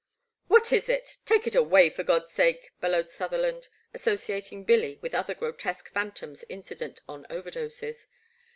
[0.23, 1.19] *' What is it?
[1.27, 2.71] Take it away for God's sake!
[2.73, 8.07] *' bellowed Sutherland, associating Billy with other grotesque phantoms incident on overdoses.